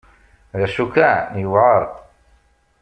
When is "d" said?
0.59-0.61